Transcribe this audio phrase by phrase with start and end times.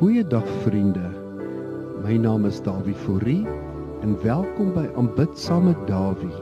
[0.00, 1.10] Goeiedag vriende.
[2.00, 3.42] My naam is Dawie Fourie
[4.00, 6.38] en welkom by Aanbid saam met Dawie.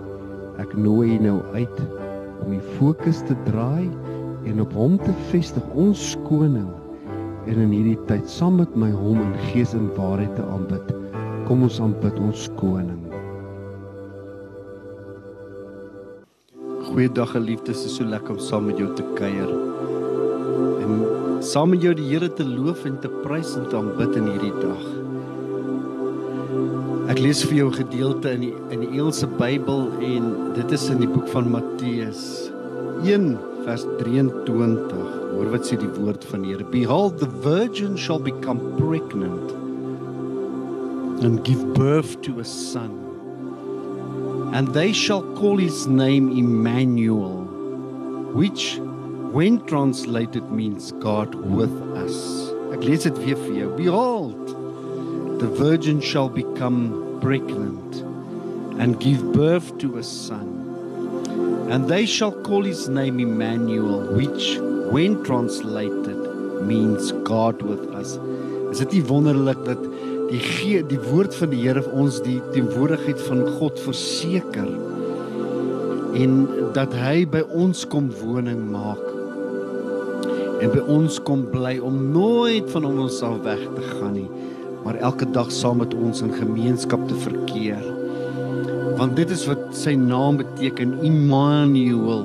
[0.63, 1.81] Ek nooi jou nou uit
[2.45, 3.91] om die fokus te draai
[4.47, 6.71] en op hom te vestig, ons koning.
[7.51, 10.95] En in hierdie tyd saam met my hom in gees en waarheid te aanbid.
[11.51, 13.03] Kom ons aanbid ons koning.
[16.93, 19.51] Goeiedag geliefdes, dit is so lekker om saam met jou te kuier.
[20.79, 24.27] En saam met jou die Here te loof en te prys en te aanbid in
[24.33, 24.87] hierdie dag.
[27.13, 30.89] Ek lees vir jou 'n gedeelte in die in die Engelse Bybel en dit is
[30.91, 32.51] in die boek van Matteus
[33.05, 35.09] 1 vers 23.
[35.33, 36.65] Hoor wat sê die woord van die Here.
[36.65, 39.53] Behold the virgin shall become pregnant
[41.23, 42.91] and give birth to a son.
[44.53, 47.47] And they shall call his name Emmanuel,
[48.35, 48.81] which
[49.33, 52.17] when translated means God with us.
[52.73, 53.69] Ek lees dit weer vir jou.
[53.77, 54.53] Behold,
[55.41, 58.01] the virgin shall become pregnant
[58.81, 60.49] and give birth to a son.
[61.69, 64.57] And they shall call his name Emmanuel, which
[64.95, 68.17] when translated means God with us.
[68.73, 69.83] Is dit nie wonderlik dat
[70.31, 74.69] die gee die woord van die Here ons die teenwoordigheid van God verseker
[76.19, 76.41] en
[76.77, 79.08] dat hy by ons kom woning maak
[80.59, 84.29] en by ons kom bly om nooit van ons af weg te gaan nie,
[84.85, 87.83] maar elke dag saam met ons in gemeenskap te verkeer.
[88.99, 92.25] Want dit is wat sy naam beteken, Immanuel.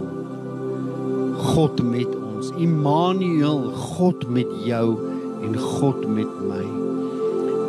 [1.53, 2.49] God met ons.
[2.57, 3.67] Immanuel,
[3.97, 4.95] God met jou
[5.43, 6.63] en God met my.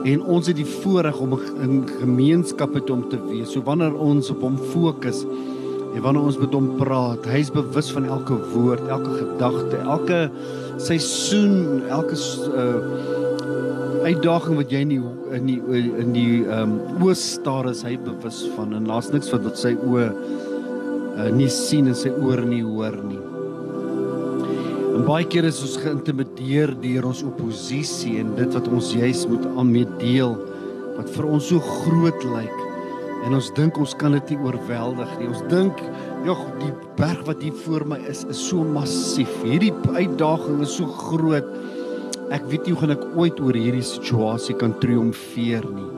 [0.08, 3.52] En ons het die voorreg om in gemeenskap met hom te wees.
[3.52, 5.24] So wanneer ons op hom fokus,
[5.94, 10.20] En wanneer ons met hom praat, hy is bewus van elke woord, elke gedagte, elke
[10.82, 12.18] seisoen, elke
[12.50, 12.80] uh,
[14.04, 15.60] uitdaging wat jy in die in die
[16.02, 19.72] in die um, oë staar is hy bewus van en laat niks wat wat sy
[19.78, 23.22] oë uh, nie sien en sy ore nie hoor nie.
[24.94, 29.48] En baie keer is ons geïntimideer deur ons oppositie en dit wat ons juis moet
[29.54, 30.36] aan mee deel
[30.98, 32.63] wat vir ons so groot lyk
[33.24, 35.28] En ons dink ons kan dit nie oorweldig nie.
[35.30, 35.80] Ons dink,
[36.26, 39.32] "Jog, die berg wat hier voor my is, is so massief.
[39.42, 41.44] Hierdie uitdaging is so groot.
[42.30, 45.90] Ek weet nie hoe gaan ek ooit oor hierdie situasie kan triomfeer nie."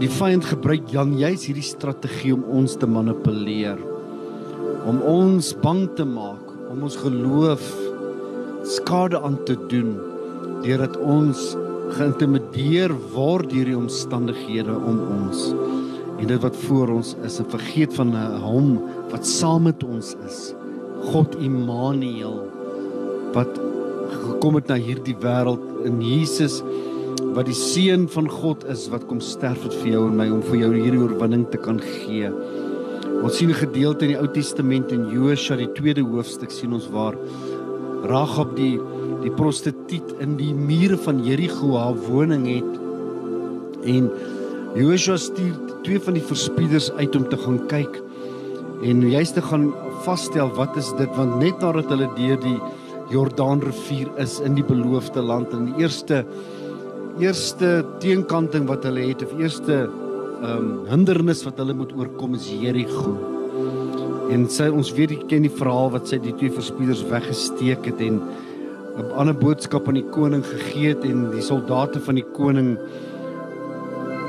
[0.00, 3.78] Die vyand gebruik Jan juis hierdie strategie om ons te manipuleer.
[4.86, 7.60] Om ons bang te maak, om ons geloof
[8.64, 9.96] skade aan te doen
[10.62, 11.56] deurdat ons
[11.96, 15.54] geïntimideer word deur die omstandighede om ons
[16.18, 18.76] en dit wat voor ons is en vergeet van eh, hom
[19.12, 20.40] wat saam met ons is.
[21.12, 22.40] God Immanuel
[23.36, 23.60] wat
[24.10, 26.60] gekom het na hierdie wêreld in Jesus
[27.36, 30.42] wat die seun van God is wat kom sterf het vir jou en my om
[30.48, 32.30] vir jou hierdie oorwinning te kan gee.
[33.18, 36.88] Ons sien 'n gedeelte in die Ou Testament in Josua die tweede hoofstuk sien ons
[36.90, 37.14] waar
[38.04, 38.78] Ragab die
[39.22, 44.10] die prostituut in die mure van Jerigo haar woning het en
[44.76, 45.54] Joshua stuur
[45.86, 48.00] twee van die verspieders uit om te gaan kyk
[48.84, 49.70] en juist te gaan
[50.04, 52.58] vasstel wat is dit want net nadat hulle deur die
[53.08, 56.24] Jordaanrivier is in die beloofde land en die eerste
[57.18, 59.86] eerste teenkanting wat hulle het of eerste
[60.38, 63.16] ehm um, hindernis wat hulle moet oorkom is Jerigo.
[64.30, 68.04] En sy ons weet die ken die verhaal wat sy die twee verspieders weggesteek het
[68.06, 68.20] en
[68.98, 72.76] 'n ander boodskap aan die koning gegee het en die soldate van die koning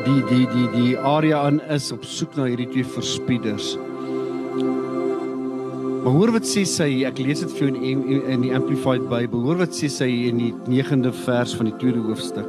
[0.06, 3.74] die die die die area aan is op soek na hierdie twee verspieders.
[6.00, 9.44] Maar hoor wat sê sy, ek lees dit vir jou in in die Amplified Bible.
[9.44, 12.48] Hoor wat sê sy in die 9de vers van die tweede hoofstuk.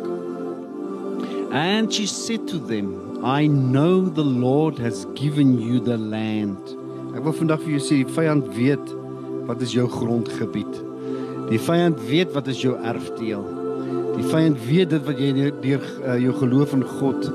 [1.50, 2.94] And she said to them,
[3.26, 6.76] I know the Lord has given you the land.
[7.10, 8.94] Ek wil vandag vir jou sê die vyand weet
[9.50, 10.84] wat is jou grondgebied.
[11.50, 13.59] Die vyand weet wat is jou erfdeel.
[14.20, 17.30] Die vyand weet dit wat jy deur uh, jou geloof in God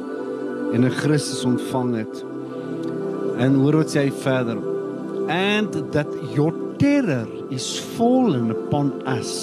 [0.75, 2.19] en in Christus ontvang het.
[3.41, 4.61] En hoor wat sê hy verder?
[5.33, 7.65] And that your terror is
[7.97, 9.33] fallen upon us.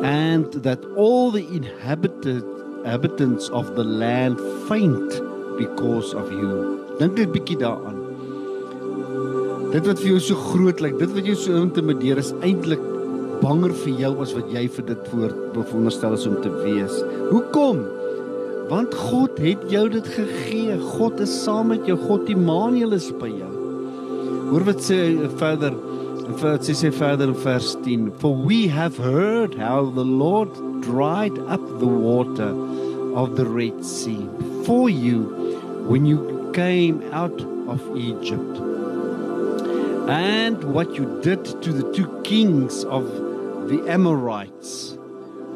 [0.00, 2.48] And that all the inhabited
[2.84, 5.20] inhabitants of the land faint
[5.56, 6.80] because of you.
[6.98, 8.00] Dink net bietjie daaraan.
[9.72, 12.82] Dit wat vir jou so groot lyk, dit wat jou so intimideer is eintlik
[13.44, 16.94] banger vir jou as wat jy vir dit voor beonderstel is om te wees.
[17.28, 17.82] Hoekom?
[18.70, 20.78] Want God het jou dit gegee.
[20.96, 21.98] God is saam met jou.
[22.06, 23.50] God Immanuel is by jou.
[24.48, 25.00] Hoor wat sê
[25.36, 25.76] verder
[26.24, 30.48] dit sê verder in vers 10, for we have heard how the Lord
[30.80, 32.48] dried up the water
[33.14, 34.24] of the Red Sea
[34.64, 35.28] for you
[35.86, 38.56] when you came out of Egypt.
[40.08, 43.04] And what you did to the two kings of
[43.68, 44.98] the Amorites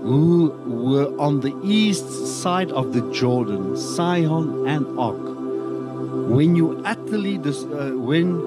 [0.03, 2.09] who were on the east
[2.43, 8.39] side of the Jordan, Sihon and Og, when you utterly dis- uh, when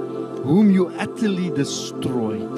[0.44, 2.58] whom you utterly destroyed.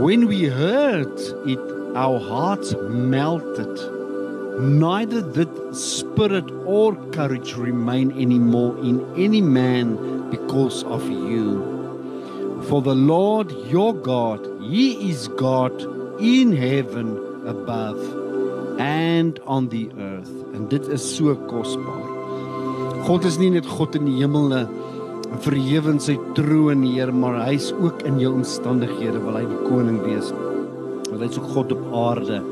[0.00, 1.58] When we heard it,
[1.94, 3.74] our hearts melted.
[4.60, 11.77] Neither did spirit or courage remain anymore in any man because of you.
[12.68, 15.72] For the Lord your God, He is God
[16.20, 17.16] in heaven
[17.46, 17.98] above
[18.78, 20.30] and on the earth.
[20.52, 22.04] En dit is so kosbaar.
[23.06, 24.66] God is nie net God in die hemel nie,
[25.46, 30.02] verhewe in sy troon, Heer, maar hy's ook in jou omstandighede, wil hy die koning
[30.04, 30.28] wees.
[31.08, 32.42] Want hy's ook God op aarde.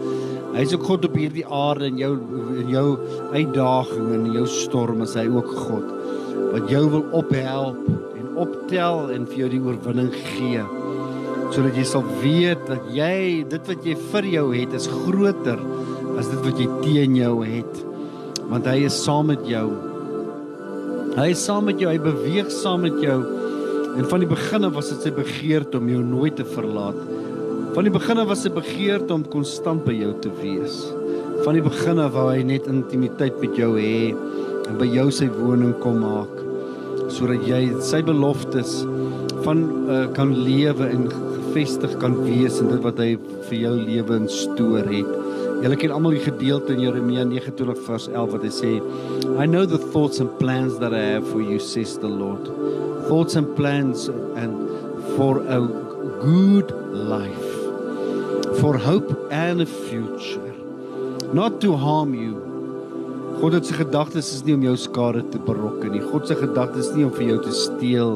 [0.57, 2.15] Hy's ook God op hierdie aarde in jou
[2.57, 2.87] in jou
[3.35, 5.93] uitdagings en in jou storm is hy ook God
[6.55, 7.96] wat jou wil ophelp en
[8.37, 10.65] optel en vir jou die oorwinning gee
[11.55, 15.61] sodat jy sal weet dat jy dit wat jy vir jou het is groter
[16.17, 17.83] as dit wat jy teen jou het.
[18.51, 19.67] Want hy is saam met jou.
[21.17, 23.19] Hy is saam met jou hy beweeg saam met jou.
[23.97, 26.99] En van die begin af was dit sy begeerte om jou nooit te verlaat.
[27.77, 30.83] Van die begin af was sy begeerte om konstant by jou te wees.
[31.45, 34.13] Van die begin af wou hy net intimiteit met jou hê
[34.67, 36.46] en by jou sy woning kom maak
[37.13, 38.81] sodat jy sy beloftes
[39.45, 43.15] van uh, kan lewe en gefestig kan wees in dit wat hy
[43.49, 45.13] vir jou lewe instoor het.
[45.63, 48.73] Julle ken almal die gedeelte in Jeremia 29 vers 11 wat hy sê
[49.41, 52.51] I know the thoughts and plans that I have for you says the Lord.
[53.09, 54.69] Thoughts and plans and
[55.17, 55.61] for a
[56.21, 57.53] good life.
[58.61, 60.53] For hope and a future.
[61.33, 62.46] Not to harm you
[63.37, 66.01] God se gedagtes is nie om jou skade te berokken nie.
[66.01, 68.15] God se gedagtes is nie om vir jou te steel,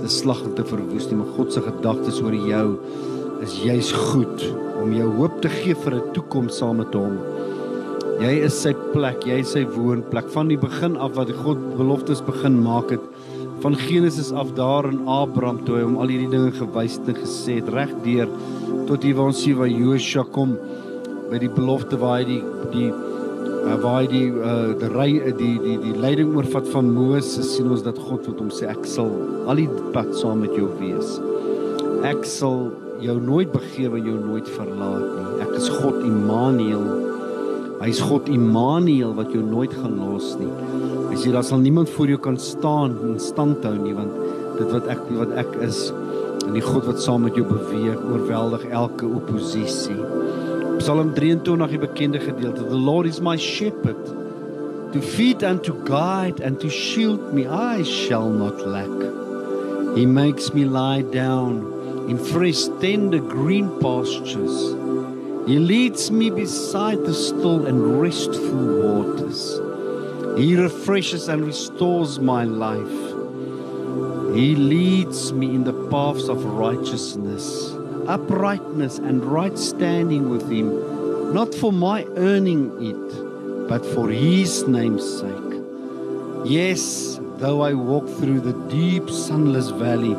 [0.00, 2.66] te slag en te verwoes nie, maar God se gedagtes oor jou
[3.40, 4.44] is juis goed
[4.82, 7.16] om jou hoop te gee vir 'n toekoms saam met hom.
[8.20, 12.20] Jy is sy plek, jy is sy woonplek van die begin af wat God beloftes
[12.20, 13.00] begin maak het
[13.60, 17.16] van Genesis af daar in Abraham toe hy hom al hierdie dinge gewys het en
[17.20, 18.28] gesê het regdeur
[18.88, 20.54] tot hier waar ons sien waar Joshua kom
[21.30, 22.42] by die belofte waar hy die
[22.72, 22.90] die
[23.64, 25.08] uh, waar hy die uh, die ry
[25.38, 28.86] die die die leiding oorvat van Moses sien ons dat God wat hom sê ek
[28.88, 29.10] sal
[29.50, 31.18] al die pad saam met jou wees.
[32.08, 32.70] Ek sal
[33.04, 35.28] jou nooit begewe en jou nooit verlaat nie.
[35.46, 36.86] Ek is God Immanuel.
[37.80, 40.50] Hy's God Immanuel wat jou nooit gaan los nie.
[41.10, 44.16] Hy sê daar sal niemand voor jou kan staan en stand hou nie want
[44.60, 45.88] dit wat ek wat ek is
[46.46, 49.98] en die God wat saam met jou beweeg oorweldig elke oppositie.
[50.80, 52.64] Psalm 23 die bekende gedeelte.
[52.64, 54.00] The Lord is my shepherd
[54.92, 57.46] to feed and to guide and to shield me.
[57.46, 58.88] I shall not lack.
[59.94, 64.74] He makes me lie down in fresh tender green pastures.
[65.46, 69.60] He leads me beside the still and restful waters.
[70.38, 73.00] He refreshes and restores my life.
[74.34, 77.69] He leads me in the paths of righteousness,
[78.10, 80.68] uprightness and right standing with him,
[81.32, 85.50] not for my earning it, but for his name's sake.
[86.44, 90.16] Yes, though I walk through the deep sunless valley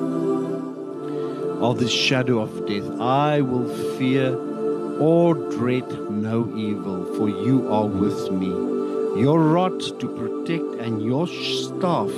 [1.70, 4.38] of the shadow of death, I will fear
[4.98, 8.52] or dread no evil, for you are with me.
[9.22, 12.12] Your rod to protect and your staff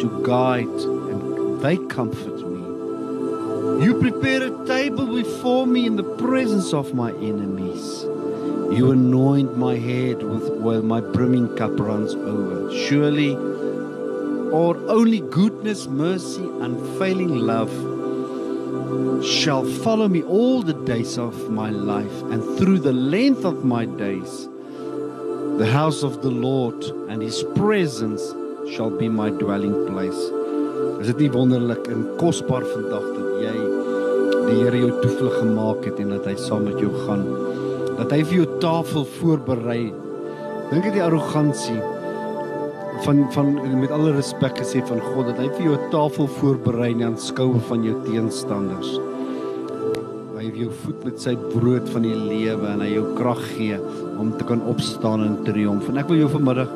[0.00, 0.78] to guide,
[1.10, 2.49] and they comfort me.
[3.78, 8.02] You prepare a table before me in the presence of my enemies.
[8.76, 12.72] You anoint my head with oil, my brimming cup runs over.
[12.72, 13.34] Surely,
[14.50, 17.70] or only goodness, mercy, unfailing love
[19.24, 23.84] shall follow me all the days of my life, and through the length of my
[23.84, 24.48] days,
[25.58, 28.22] the house of the Lord and his presence
[28.74, 30.20] shall be my dwelling place.
[31.00, 33.19] Is dit nie wonderlik en kosbaar vandag jy
[34.50, 37.22] die Here jou toevlug gemaak het en dat hy saam met jou gaan.
[38.00, 39.82] Dat hy vir jou tafel voorberei.
[40.70, 41.78] Dink aan die arrogansie
[43.04, 46.90] van van met alle respek gesê van God dat hy vir jou 'n tafel voorberei
[46.90, 48.98] in aanskoue van jou teenstanders.
[50.36, 53.78] Hy het jou voed met sy brood van die lewe en hy jou krag gee
[54.18, 55.88] om te kan opstaan in triomf.
[55.88, 56.68] En ek wil jou vanmiddag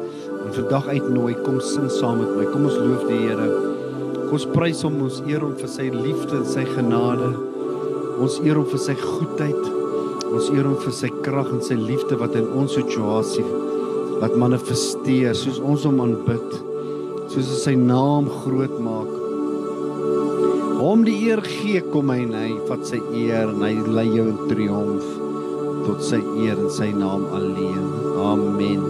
[0.47, 2.45] en vandag uitnooi kom sing saam met my.
[2.45, 3.49] Kom ons loof die Here.
[4.25, 7.53] Kom ons prys hom, ons eer hom vir sy liefde en sy genade.
[8.23, 9.64] Ons eer hom vir sy goedheid.
[10.30, 13.47] Ons eer hom vir sy krag en sy liefde wat in ons situasie
[14.21, 16.54] wat manifesteer soos ons hom aanbid.
[17.33, 19.11] Soos ons sy naam groot maak.
[20.78, 24.28] Hom die eer gee kom hy en hy vat sy eer en hy lei jou
[24.30, 25.11] in triomf
[25.85, 27.85] tot sy eer en sy naam alleen.
[28.30, 28.87] Amen.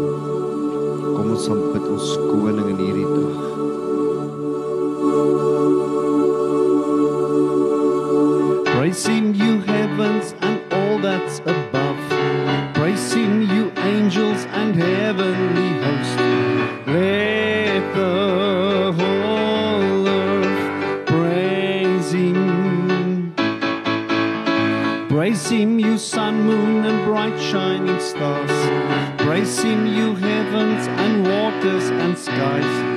[1.14, 3.63] Kom ons aanbid ons koning in hierdie dag.
[25.99, 28.51] sun, moon, and bright shining stars.
[29.21, 32.94] Praise him, you heavens and waters and skies.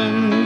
[0.00, 0.39] heaven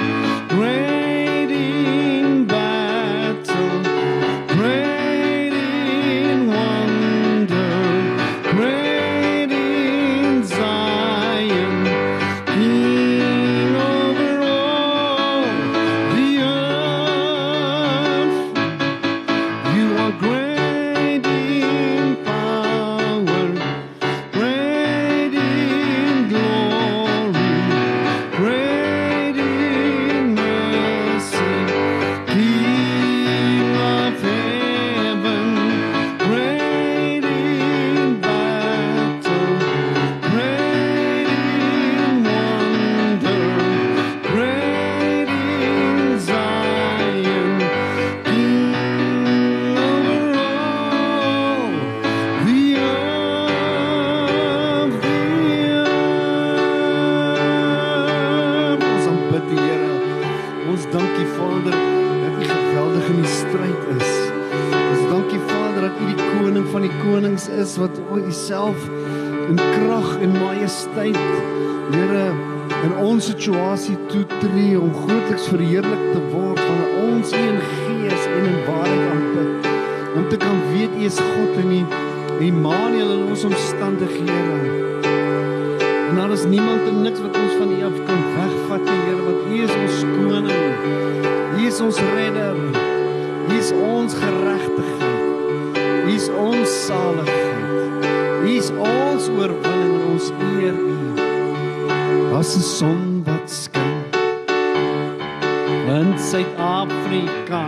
[105.95, 107.65] in Suid-Afrika.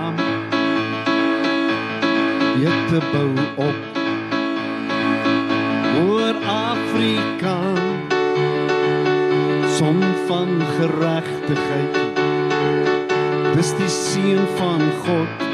[2.66, 3.30] Ek te bou
[3.68, 3.80] op
[6.06, 7.59] oor Afrika.
[9.76, 11.97] Son van geregtigheid
[13.56, 15.45] Dis die seën van God.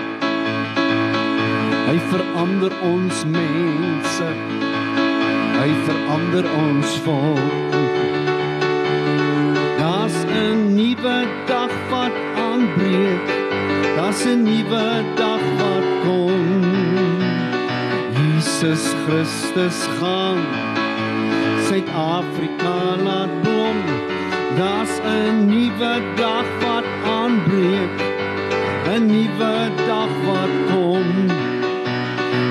[1.86, 4.30] Hy verander ons mense.
[5.54, 7.76] Hy verander ons volk.
[9.78, 11.16] Daar's 'n nuwe
[12.76, 13.26] breek.
[13.96, 16.42] Daar's 'n nuwe dag wat kom.
[18.20, 20.40] Jesus Christus gaan
[21.66, 23.78] Suid-Afrika laat blom.
[24.56, 27.96] Daar's 'n nuwe dag wat aanbreek.
[28.86, 29.54] 'n Nuwe
[29.86, 31.08] dag wat kom.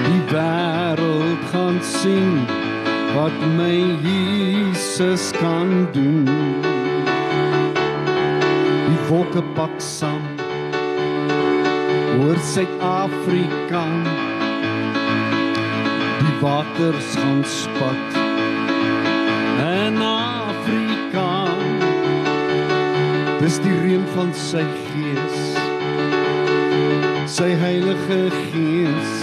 [0.07, 2.45] Die wêreld gaan sien
[3.15, 6.50] wat my Jesus kan doen.
[12.43, 13.85] Suid-Afrika.
[16.19, 18.17] Die waters gaan spat
[19.85, 21.45] in Afrika.
[23.39, 25.39] Dis die reën van sy gees.
[27.31, 28.21] Sy heilige
[28.51, 29.13] gees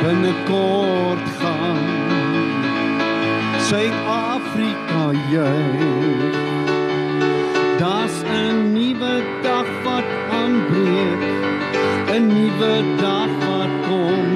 [0.00, 1.84] binnekort gaan
[3.68, 6.09] Suid-Afrika juig.
[12.10, 14.28] 'n nuwe dag wat kom.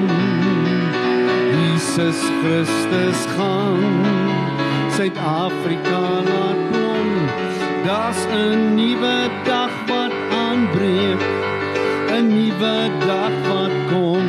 [1.59, 3.83] Jesus Christus gaan
[4.95, 7.09] Suid-Afrika laat blom.
[7.87, 10.15] Daar's 'n nuwe dag wat
[10.45, 11.23] aanbreek,
[12.11, 12.77] 'n nuwe
[13.09, 14.27] dag wat kom.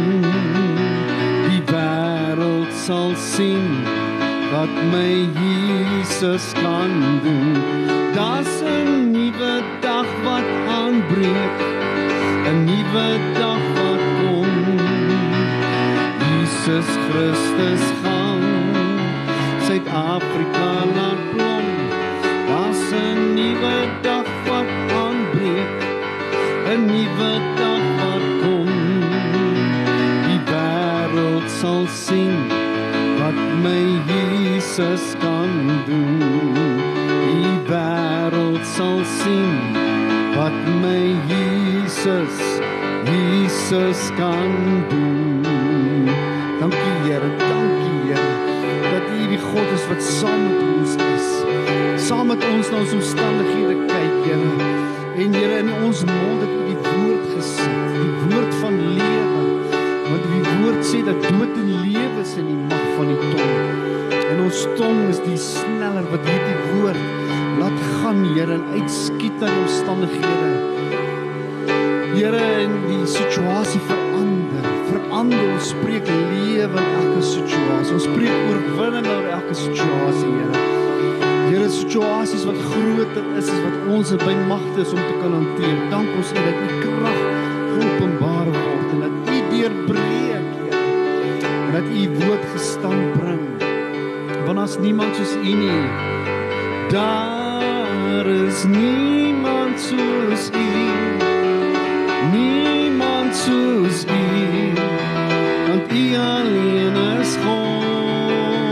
[1.49, 3.67] Die wêreld sal sien
[4.53, 6.93] wat my Jesus kan
[7.25, 7.53] doen.
[8.19, 10.49] Daar's 'n nuwe dag wat
[10.81, 11.57] aanbreek,
[12.67, 13.09] nuwe
[13.39, 14.55] dag wat kom.
[16.27, 18.43] Jesus Christus gaan
[19.67, 21.67] Suid-Afrika laat blom.
[22.49, 24.71] Daar's 'n nuwe dag wat
[25.03, 25.79] aanbreek,
[26.75, 28.71] 'n nuwe dag wat kom.
[30.27, 32.37] Die wêreld sal sien
[33.21, 35.51] wat my Jesus kan
[35.87, 36.55] doen.
[37.43, 39.55] Die wêreld sal sien
[40.37, 42.56] wat my Jesus
[43.67, 44.51] Jesus kan
[44.89, 46.07] doen.
[46.61, 48.31] Dankie Here, dankie Here
[48.93, 51.27] dat U die God is wat saam met ons is.
[52.07, 54.53] Saam met ons na ons omstandighede kyk, Here.
[55.19, 59.43] En Here in ons mond het U die woord gesit, die woord van lewe.
[60.13, 63.59] Want die woord sê dat dood en lewe is in die mag van die tong.
[64.21, 67.03] En ons tong is die sneller wat hierdie woord
[67.59, 70.67] laat gaan, Here, en uitskiet na die omstandighede.
[72.17, 74.65] Here, en die situasie verander.
[74.89, 77.93] Verander, ons spreek lewe in elke situasie.
[77.93, 80.63] Ons spreek oorwinning oor elke situasie, Here.
[81.51, 85.77] Here, situasies wat groter is as wat ons by magte is om te kan hanteer.
[85.93, 87.21] Dank ons U dat U krag
[87.75, 90.83] geopenbaar word en dat U deurbreek, Here.
[91.53, 93.45] En dat U woord gestand bring.
[94.49, 95.85] Want as niemand soos U nie.
[96.97, 100.65] Daar is niemand soos U.
[100.65, 100.86] Niemand
[103.47, 104.09] soos U.
[105.69, 108.65] Want U alleen is God.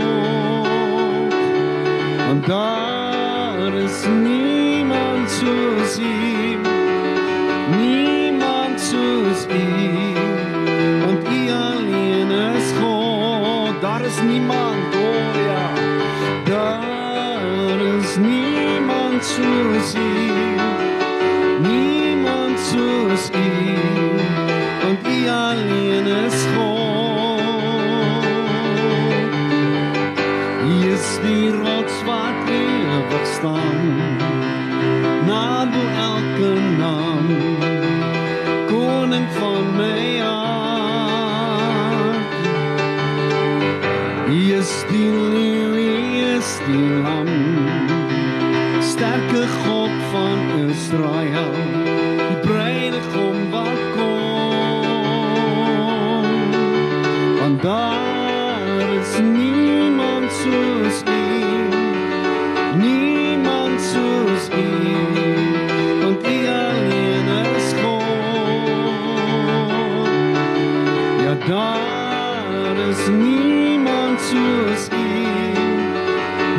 [2.27, 6.57] Want daar is niemand soos U.
[7.77, 9.65] Niemand soos U.
[11.05, 13.81] Want U alleen is God.
[13.81, 15.67] Daar is niemand, oh ja.
[16.43, 20.54] Daar is niemand soos U.
[33.45, 33.79] staan.
[35.25, 37.25] Naam bo elke naam.
[38.67, 41.53] Koning van my hart.
[44.29, 47.24] U is die leeu, U is die lam.
[71.47, 74.93] Daar is niemand soos U.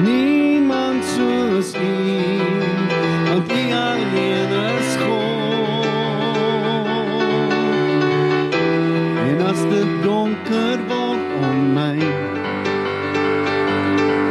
[0.02, 2.38] Niemand soos U.
[3.28, 5.84] Want U alleen is God.
[9.28, 11.98] En as dit donker word om my,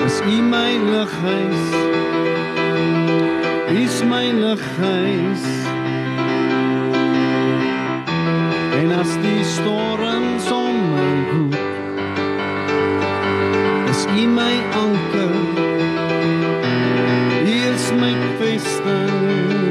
[0.05, 1.63] is U my lighuis.
[3.69, 5.04] U is my lighuis.
[8.99, 11.55] As die storms om my woed,
[13.89, 15.33] is U my anker.
[17.43, 19.64] U is my vesting.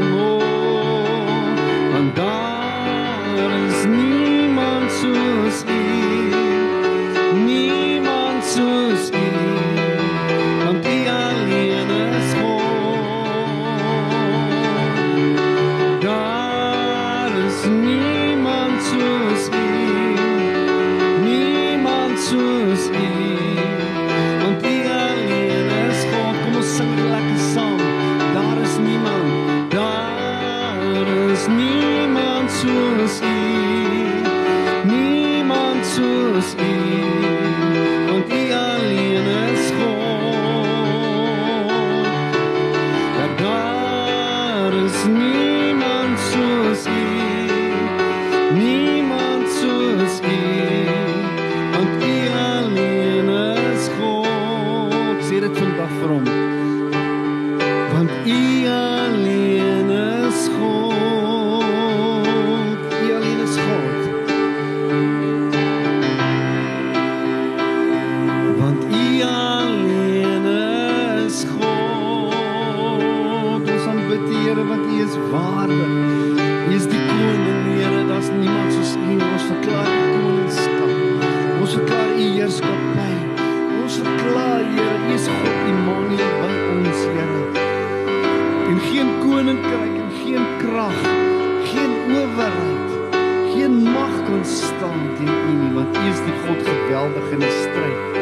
[96.10, 98.16] Is die God geweldig in die stryd.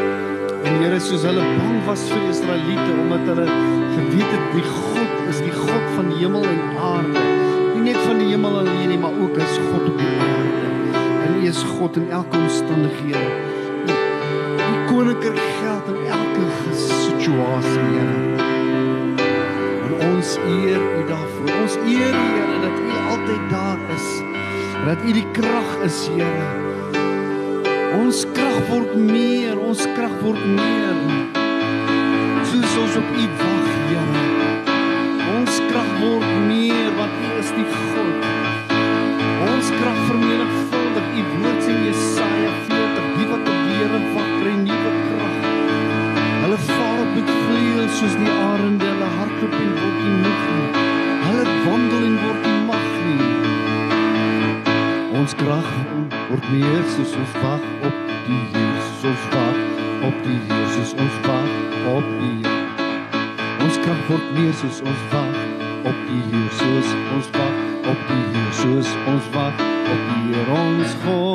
[0.63, 3.47] En Here, soos hulle bang was vir Israeliete omdat hulle
[3.97, 7.25] geweet het die God is die God van die hemel en aarde.
[7.75, 11.03] Nie net van die hemel alleen nie, maar ook as God op die aarde.
[11.25, 13.27] En U is God in elke omstandighede.
[14.63, 16.49] Die koninkryk geld in elke
[16.87, 18.49] situasie, Here.
[19.83, 21.55] En ons eer U daarvoor.
[21.63, 24.11] Ons eer U, Here, dat U altyd daar is.
[24.85, 26.62] Dat U die krag is, Here.
[27.93, 31.01] Ons krag word meer, ons krag word meer.
[32.49, 34.23] Soos ons op U wag, Here.
[35.35, 38.25] Ons krag word meer want U is die God.
[39.51, 41.11] Ons krag vermenigvuldig.
[41.21, 45.37] U woord in Jesaja 40, die wat op die Here wag, kry nuwe krag.
[46.47, 50.89] Hulle vaar op met vleuels soos die arende, hulle hardloop en word nie moeg nie.
[51.29, 53.33] Hulle wandel en word nie mag nie.
[55.21, 55.69] Ons krag
[56.33, 57.65] word meer soos ons wag
[64.13, 65.37] word meer soos ons wag
[65.89, 67.61] op die Here, soos ons wag
[67.93, 71.32] op die Here, soos ons wag op die Here ons God.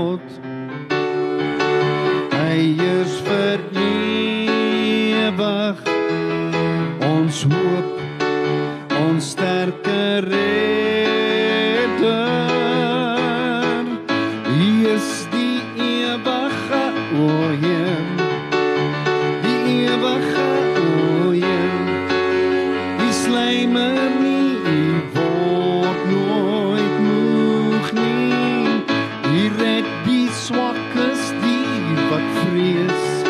[32.58, 33.26] Vrees.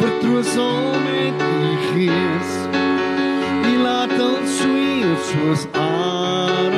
[0.00, 2.50] Vertroos al met die gees.
[3.62, 6.70] Die laat ons sweef soos arende.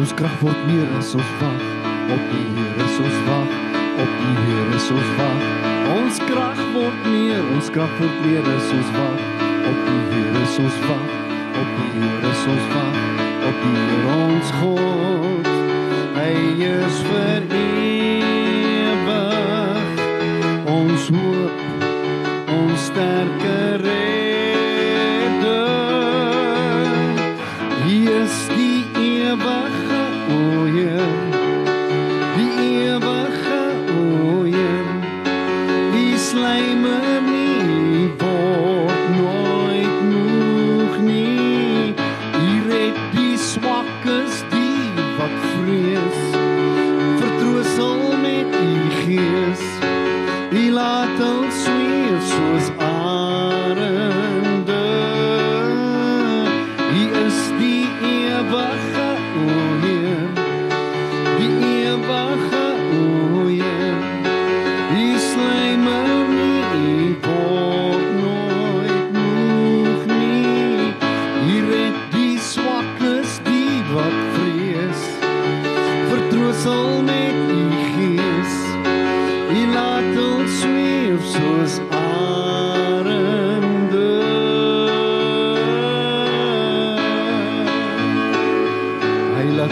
[0.00, 1.64] Ons krag word meer as ons wag
[2.10, 3.56] op die Here, ons wag
[4.04, 5.48] op die Here, ons wag.
[5.90, 9.26] Ons krag word meer, ons krag word meer as ons wag
[9.70, 11.20] op die Here, ons wag
[12.00, 12.96] Here, as ons wag
[13.48, 15.48] op Here ons God.
[16.16, 16.32] Hy
[16.64, 17.59] is vir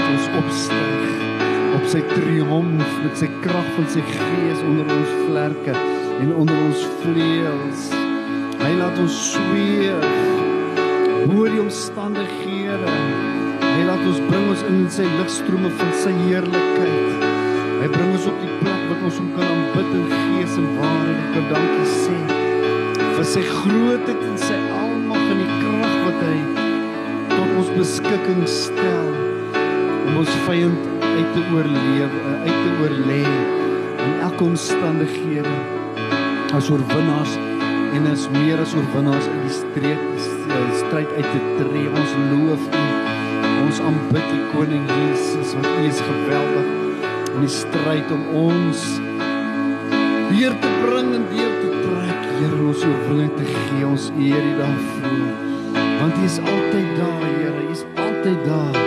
[0.09, 1.07] ons opstyg
[1.77, 5.75] op sy triomf met sy krag van sy gees onder ons vlerke
[6.18, 7.85] en onder ons vleuels.
[8.59, 10.09] Hy laat ons sweef
[11.29, 12.97] bo die omstandighede.
[13.62, 17.29] Hy laat ons bring ons in sy ligstrome van sy heerlikheid.
[17.79, 21.21] Hy bring ons op die plek wat ons hom kan aanbid in gees en waarheid
[21.21, 22.18] en kan dankie sê
[23.18, 25.79] vir sy grootheid en sy almag en die krag
[27.79, 29.28] beskikking stel
[30.18, 33.22] ons vyand uit te oorleef, uit te oorlê
[34.02, 35.52] in elke omstandighede
[36.57, 37.37] as oorwinnaars
[37.94, 41.87] en as meer as oorwinnaars uit die streek die stryd uit te tree.
[42.00, 42.83] Ons loof U.
[43.66, 46.74] Ons aanbid U koning Jesus want U is geweldig
[47.35, 48.83] in die stryd om ons
[50.33, 52.26] weer te bring en deur te trek.
[52.40, 53.87] Here, ons oorwinning te gee.
[53.87, 55.24] Ons eer U daarvoor.
[56.02, 57.57] Want U is altyd daar, Here.
[57.62, 58.78] U is altyd daar.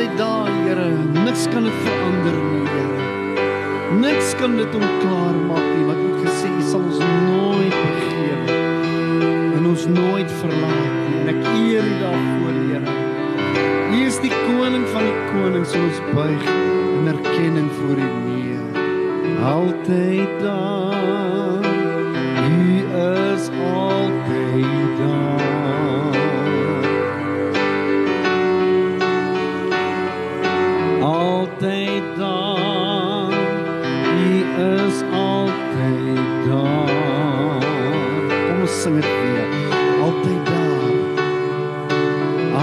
[0.00, 0.88] Altyd daar, Here.
[1.24, 3.98] Niks kan dit verander nie, Here.
[4.00, 8.56] Niks kan dit omklaar maak nie, want U het gesê U sal ons nooit begewe
[9.58, 11.20] en ons nooit verlaat nie.
[11.20, 12.96] En ek eer U daarvoor, Here.
[13.92, 16.52] U is die koning van die konings, ons buig
[16.96, 18.84] in erkenning voor U neer.
[19.52, 21.19] Altyd daar.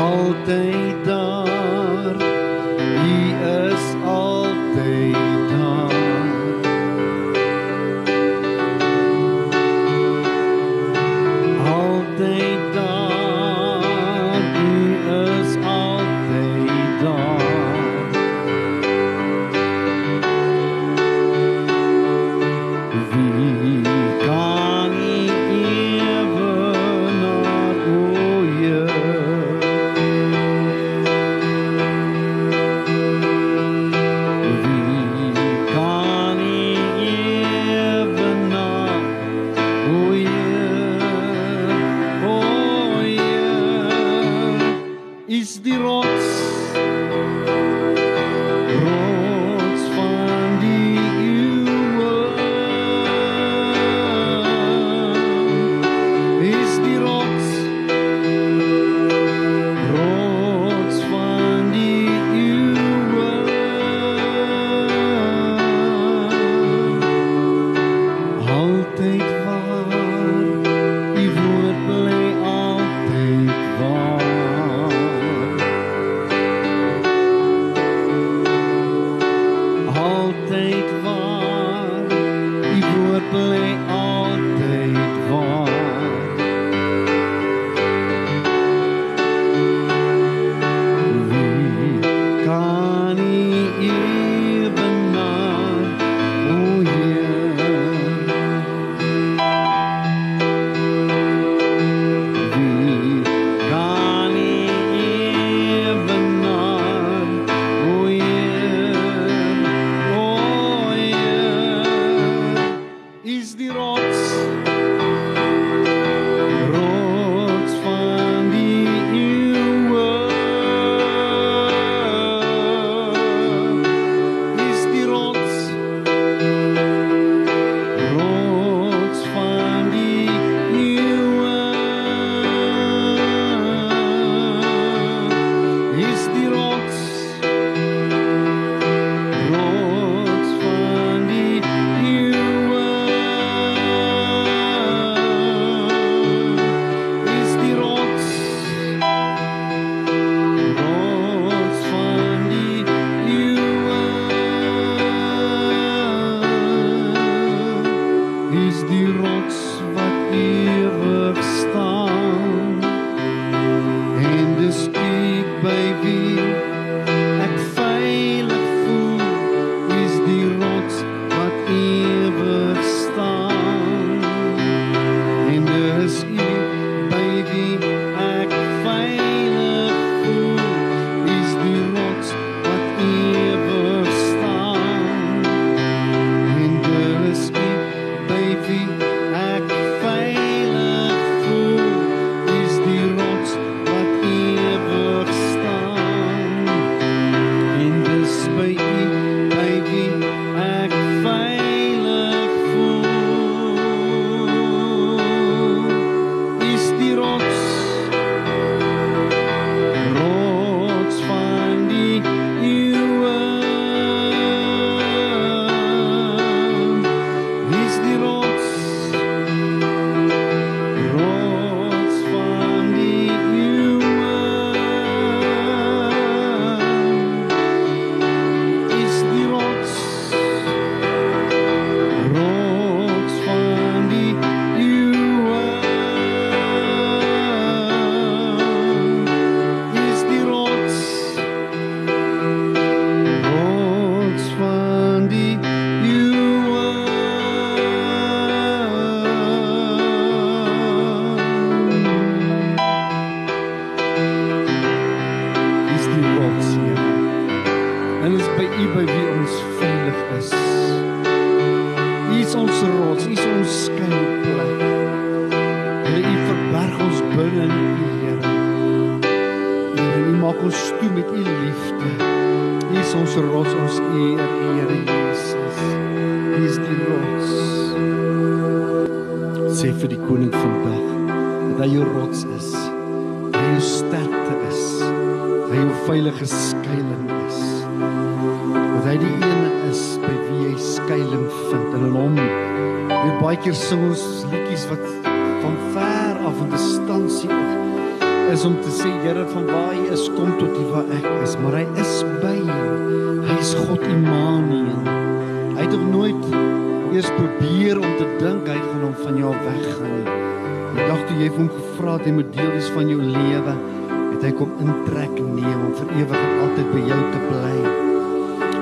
[0.07, 1.46] Altyd daar.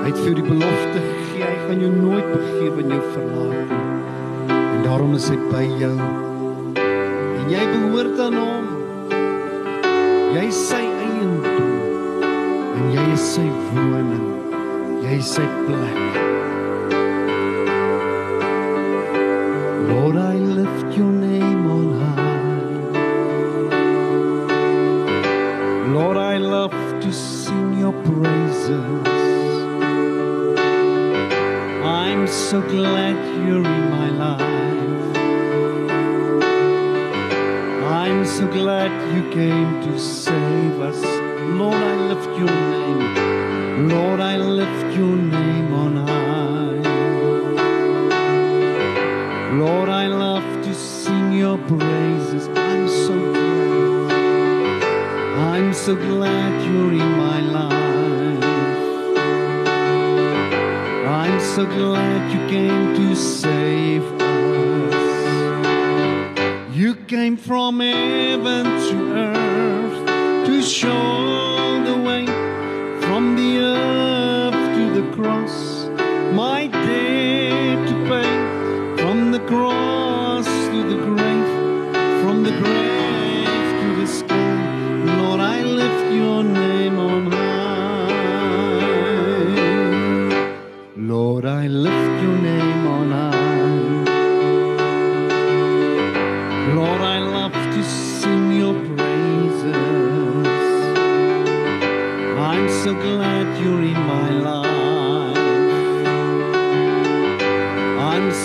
[0.06, 4.62] Hy het vir die belofte gegee hy gaan jou nooit begewe en jou verlaat nie
[4.62, 8.66] en daarom is hy by jou en jy behoort aan hom
[10.36, 11.70] Jy is sy eiendom
[12.76, 14.26] en jy is sy woning.
[15.06, 16.35] Jy is sy plek.
[39.86, 40.15] Came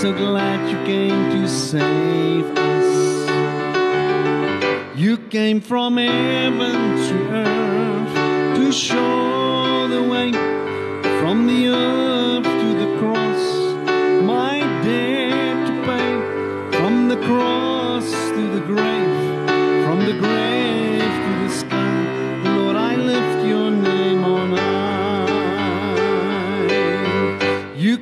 [0.01, 3.29] so glad you came to save us.
[4.97, 10.31] You came from heaven to earth to show the way
[11.21, 13.43] from the earth to the cross.
[14.23, 20.60] My debt to pay from the cross to the grave, from the grave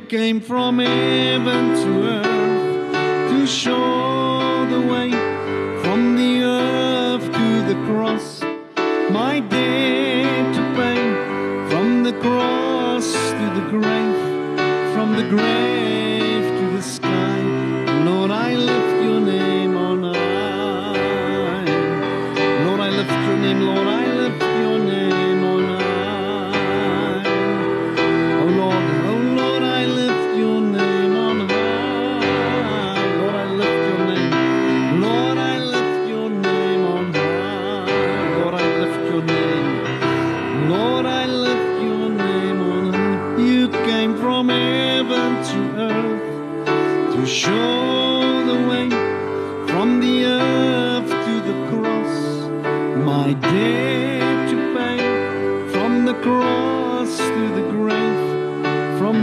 [0.09, 5.11] came from heaven to earth to show the way
[5.83, 8.41] from the earth to the cross.
[9.11, 15.88] My debt to pay from the cross to the grave, from the grave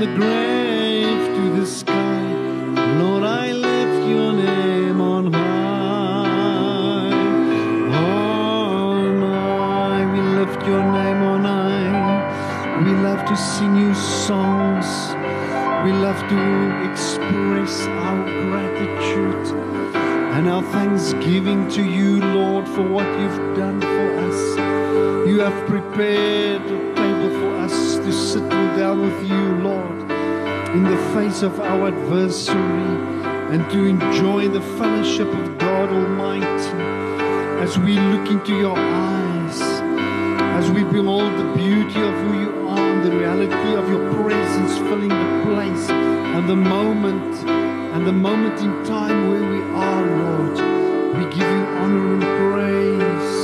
[0.07, 2.22] the grave to the sky.
[3.00, 7.11] Lord, I lift your name on high.
[7.94, 12.84] On high, we lift your name on high.
[12.84, 14.86] We love to sing you songs.
[15.84, 19.46] We love to express our gratitude
[20.34, 24.40] and our thanksgiving to you, Lord, for what you've done for us.
[25.28, 29.95] You have prepared a table for us to sit down with you, Lord,
[30.77, 32.93] in the face of our adversary
[33.53, 36.83] and to enjoy the fellowship of God Almighty
[37.64, 39.59] as we look into your eyes,
[40.59, 44.77] as we behold the beauty of who you are, and the reality of your presence
[44.87, 47.35] filling the place and the moment
[47.95, 50.57] and the moment in time where we are, Lord.
[51.16, 53.37] We give you honor and praise.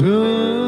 [0.00, 0.59] Turn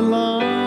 [0.00, 0.59] the.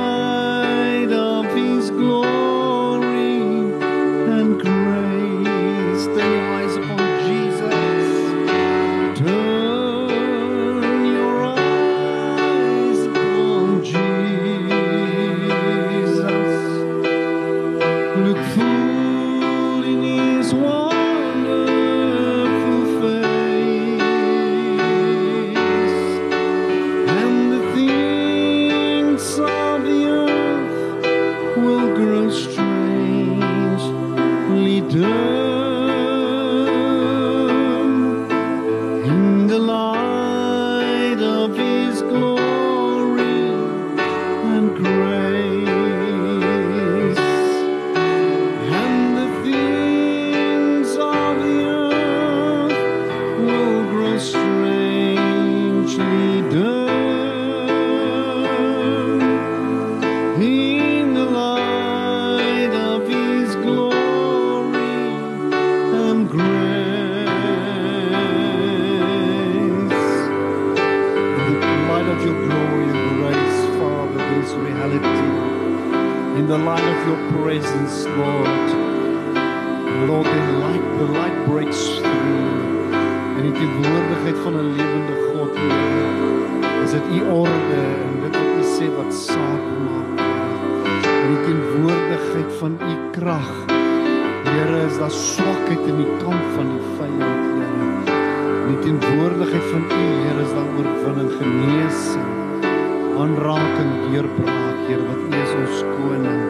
[105.54, 106.44] is ons koning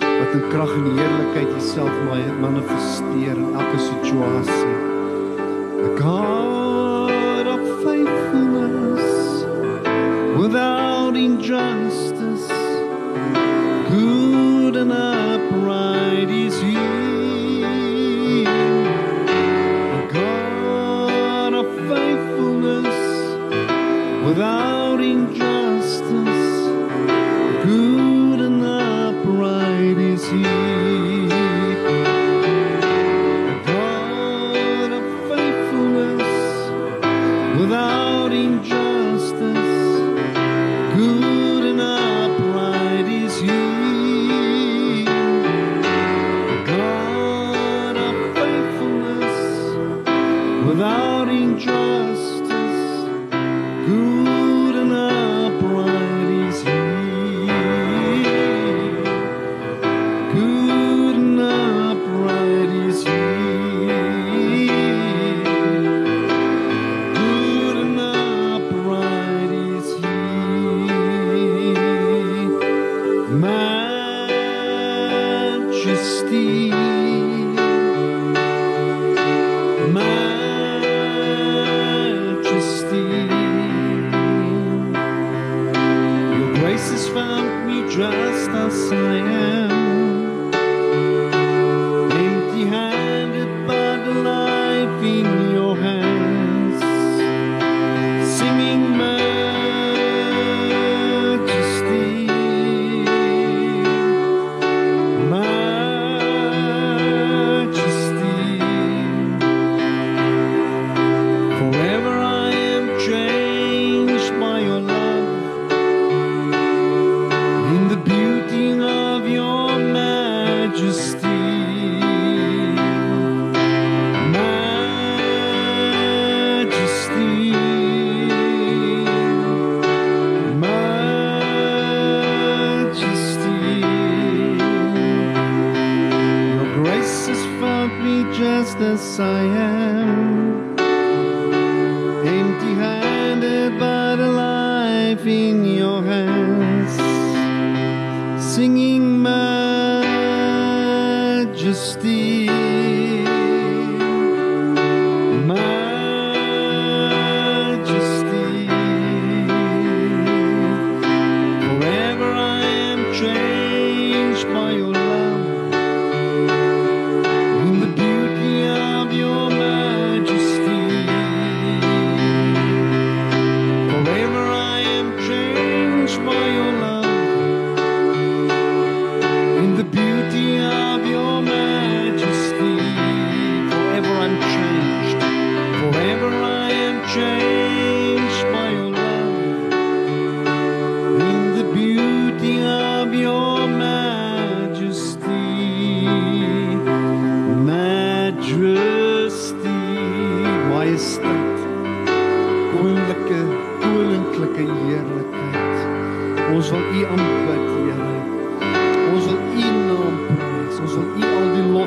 [0.00, 1.90] wat in krag en heerlikheid Himself
[2.40, 4.76] manifesteer in elke situasie.
[5.82, 9.44] The God of faithfulness
[10.40, 12.48] without injustice,
[13.90, 16.49] good and upright is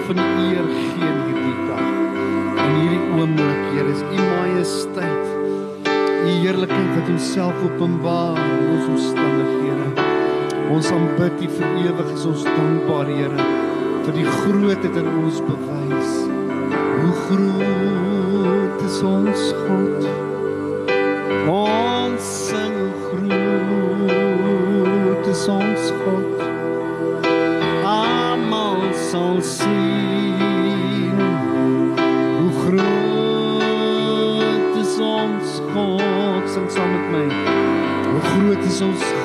[0.03, 1.91] lof en eer gee in hierdie dag.
[2.63, 5.27] In hierdie oomblik, Here, is u majesteit,
[5.85, 10.07] u heerlikheid wat homself openbaar in ons omstandighede.
[10.73, 13.47] Ons aanbid u vir ewig, is ons dankbaar, Here,
[14.03, 16.13] vir die grootheid in ons bewys.
[16.99, 20.32] Hoe groot is ons God?
[38.73, 39.22] Jesus.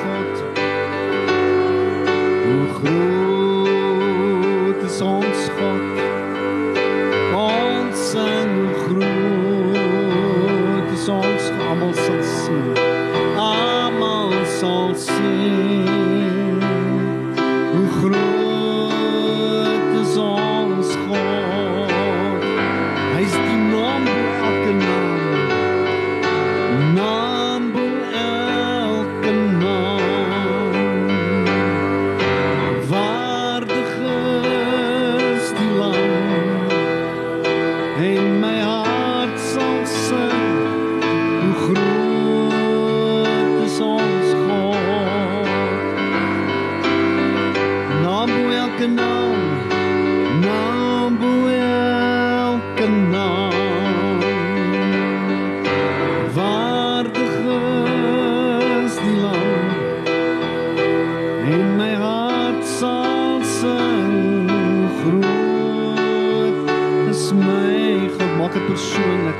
[68.59, 69.35] elke persoonlik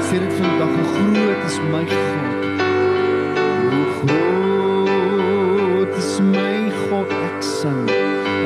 [0.00, 2.34] sê dit vandag hoe groot is my God.
[3.70, 7.88] Hoe groot is my God ek sing.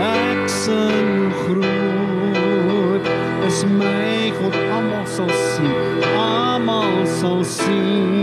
[0.00, 3.04] Ek sing groot
[3.46, 5.74] is my God almal sal sien.
[6.16, 8.17] Almal sal sien.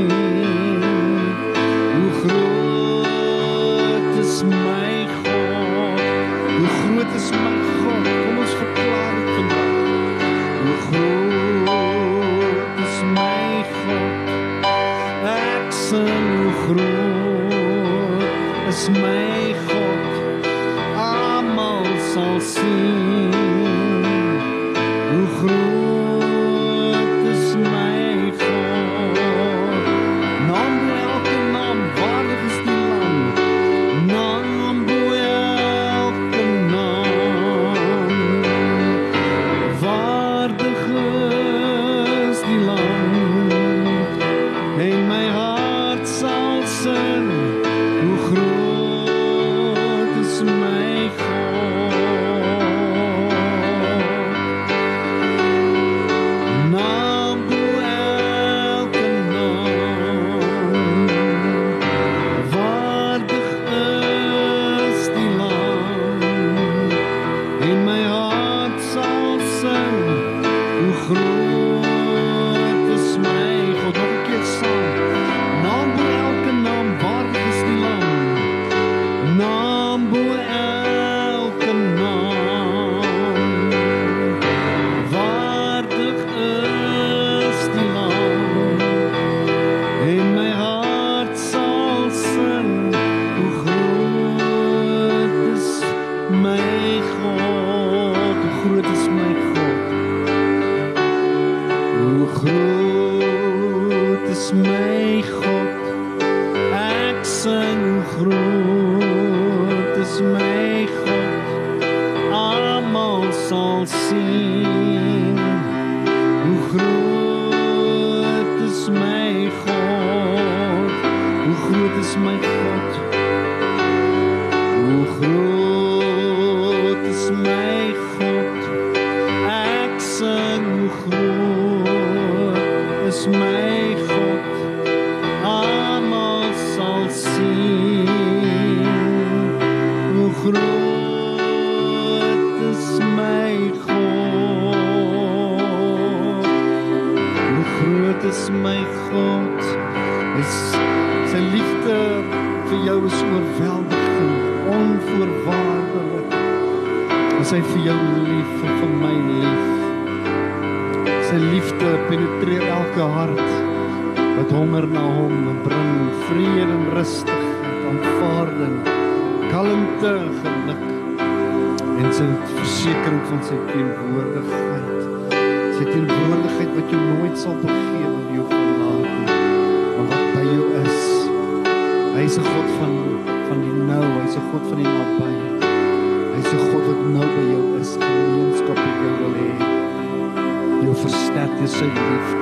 [191.30, 192.42] that is a gift.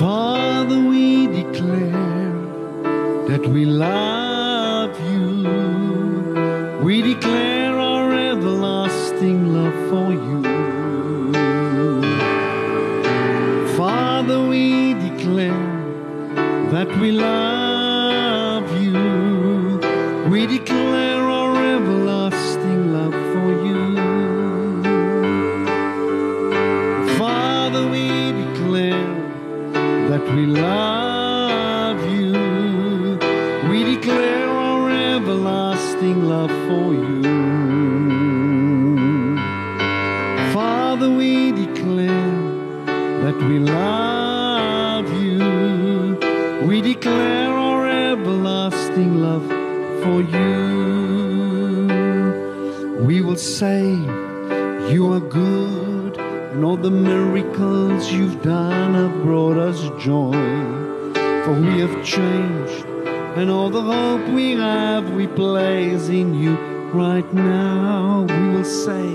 [0.00, 2.32] Father, we declare
[3.28, 6.80] that we love you.
[6.82, 10.40] We declare our everlasting love for you.
[13.76, 15.66] Father, we declare
[16.70, 17.59] that we love
[56.82, 60.32] the miracles you've done have brought us joy.
[61.44, 62.86] For we have changed,
[63.36, 66.56] and all the hope we have we place in you.
[66.92, 69.08] Right now we will say,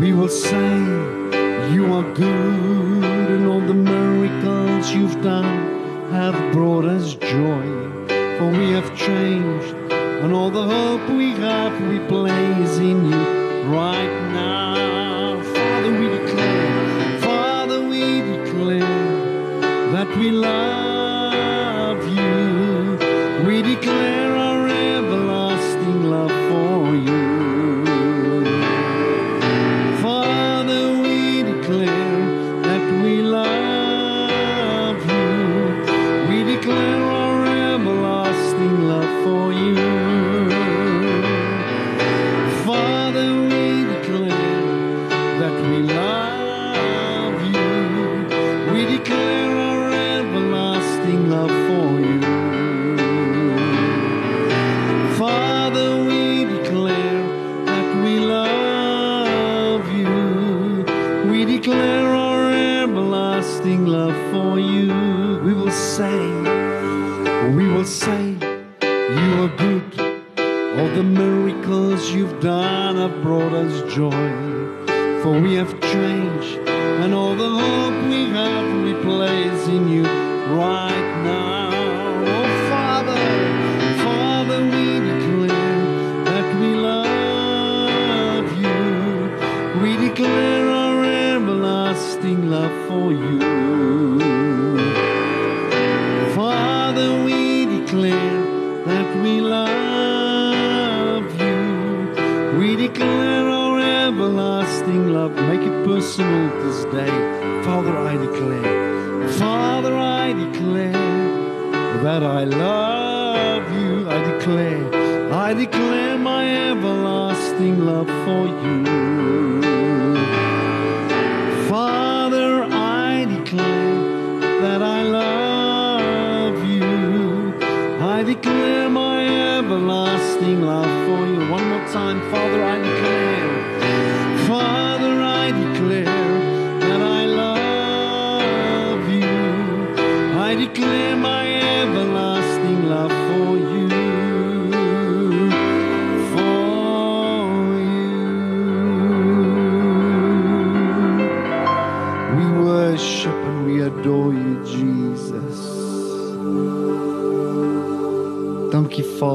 [0.00, 0.78] we will say,
[1.72, 7.66] you are good, and all the miracles you've done have brought us joy.
[8.38, 13.21] For we have changed, and all the hope we have we place in you.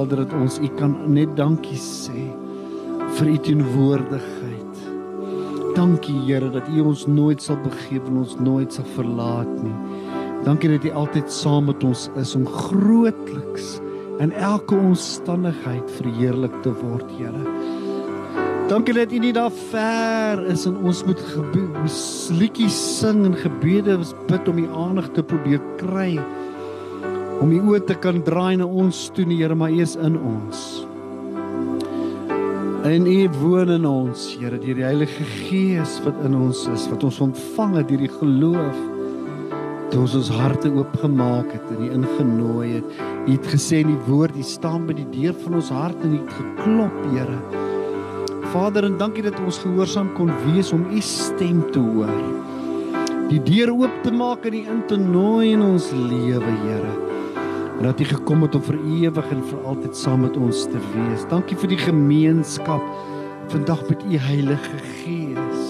[0.07, 2.21] Vader dat ons U kan net dankie sê
[3.17, 4.77] vir U teenwoordigheid.
[5.75, 9.75] Dankie Here dat U ons nooit sal begewe en ons nooit sal verlaat nie.
[10.45, 13.81] Dankie dat U altyd saam met ons is om grootliks
[14.23, 17.43] in elke omstandigheid verheerlik te word, Here.
[18.71, 21.19] Dankie dat U nie daar ver is en ons moet
[22.39, 23.99] liedjies sing en gebede
[24.31, 26.46] bid om U aandag te probeer kry nie
[27.41, 30.65] om u oë te kan draai na ons toe, Here, maar eers in ons.
[32.88, 37.03] En u woon in ons, Here, deur die Heilige Gees wat in ons is, wat
[37.07, 38.85] ons ontvang het deur die geloof
[39.91, 42.97] toe ons ons harte oopgemaak het en u ingenooi het.
[43.27, 46.17] U het gesê in die woord, u staan by die deur van ons hart en
[46.17, 47.39] u het geklop, Here.
[48.51, 52.15] Vader, en dankie dat ons gehoorsaam kon wees om u stem te hoor.
[53.31, 57.06] Die deur oop te maak en u in te nooi in ons lewe, Here.
[57.78, 60.80] En dat U gekom het om vir ewig en vir altyd saam met ons te
[60.93, 61.25] wees.
[61.30, 62.82] Dankie vir die gemeenskap
[63.53, 65.67] vandag met U Heilige Gees.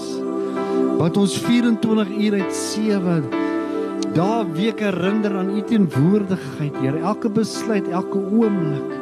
[0.98, 3.28] Wat ons 24 uur uit 7
[4.16, 6.98] dae week herinner aan U teenwoordigheid, Here.
[6.98, 8.96] Elke besluit, elke oomblik,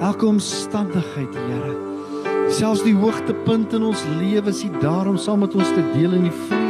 [0.00, 1.78] elke omstandigheid, Here.
[2.50, 6.28] Selfs die hoogtepunte in ons lewe is U daarom saam met ons te deel in
[6.28, 6.63] die Here.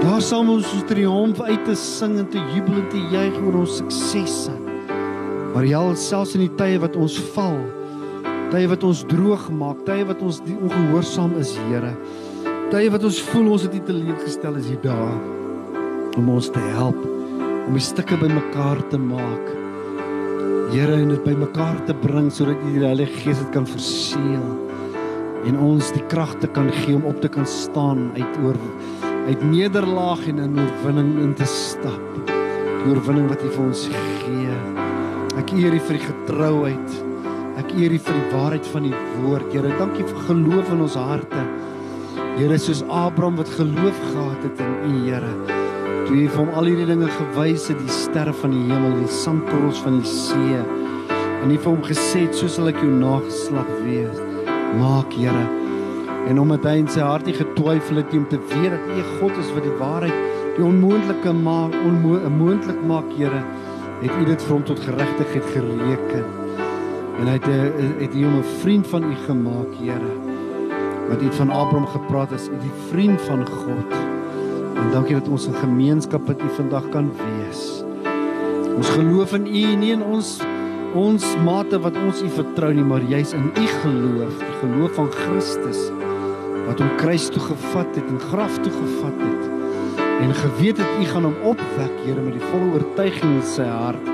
[0.00, 3.58] Daar saam ons ons triomf uit te sing en te jubel en te juig oor
[3.60, 4.54] ons suksesse.
[5.52, 7.58] Maar ja, selfs in die tye wat ons val,
[8.48, 11.90] tye wat ons droog maak, tye wat ons ongehoorsaam is, Here.
[12.70, 15.20] Tye wat ons voel ons het nie teleurgestel is hier daar
[16.16, 17.04] om ons te help
[17.66, 19.52] om die stukke bymekaar te maak.
[20.72, 24.48] Here, en dit bymekaar te bring sodat U die Heilige Gees dit kan verseël
[25.44, 28.56] en ons die krag te kan gee om op te kan staan uit oor
[29.30, 32.06] uit nederlaag en in oorwinning in te stap.
[32.26, 34.56] Die oorwinning wat U vir ons gee.
[35.38, 36.96] Ek eer U vir die getrouheid.
[37.60, 39.52] Ek eer U vir die waarheid van die woord.
[39.54, 41.44] Here, dankie vir geloof in ons harte.
[42.40, 45.32] Here, soos Abraham wat geloof gehad het in U, Here.
[46.08, 49.14] Toe U vir hom al hierdie dinge gewys het, die sterre van die hemel, die
[49.20, 50.58] sandkorrels van die see.
[51.44, 54.22] En U vir hom gesê het, so sal ek jou nageslag wees.
[54.80, 55.59] Maak, Here.
[56.28, 59.04] En omdat hy in sy hart nie getwyfel het nie om te weet dat U
[59.18, 63.40] God is wat die waarheid, die onmoontlike maak, onmoontlik maak, Here,
[64.02, 66.28] het U dit vir hom tot geregtigheid gereken.
[67.20, 67.48] En hy het
[68.00, 70.12] het hom 'n vriend van U gemaak, Here.
[71.08, 73.92] Wat U van Abraham gepraat het, die vriend van God.
[74.76, 77.84] En dankie dat ons 'n gemeenskap met U vandag kan wees.
[78.76, 80.40] Ons geloof in U, nie in ons
[80.94, 85.10] ons mate wat ons U vertrou nie, maar juis in U geloof, die geloof van
[85.10, 85.90] Christus
[86.70, 89.48] wat hom kruis toe gevat het en graf toe gevat het
[90.20, 94.10] en geweet het U gaan hom opwek, Here, met die volle oortuiging in sy hart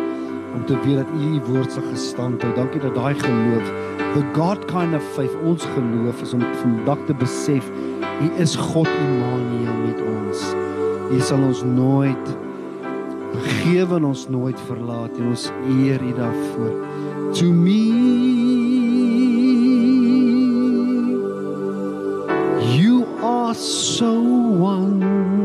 [0.57, 2.53] om te weet dat U U woord sal gestand hou.
[2.57, 3.69] Dankie dat daai geloof,
[4.15, 7.69] the God kind of faith, ons geloof is om vandag te besef
[8.23, 10.49] U is God Immanuel met ons.
[11.13, 12.35] U sal ons nooit
[13.35, 16.75] begewe en ons nooit verlaat en ons eer U daarvoor.
[17.37, 18.46] To me
[23.57, 25.36] so wonderful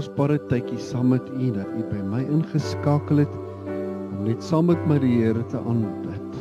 [0.00, 3.32] kosbare tydjie saam met U dat U by my ingeskakel het
[3.68, 6.38] om net saam met my die Here te aanbid.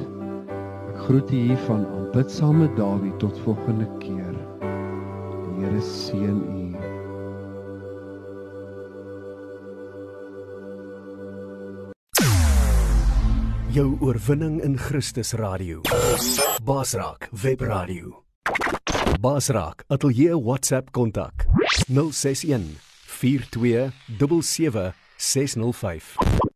[0.93, 4.31] Ek groet U hier van aanbid saam met Dawie tot volgende keer.
[4.63, 6.63] Die Here seën U.
[13.75, 15.83] Jou oorwinning in Christus radio.
[16.63, 18.21] Basraak webradio.
[19.19, 21.49] Basraak atelier WhatsApp kontak
[21.91, 22.88] 061
[23.19, 26.48] 42 77 605.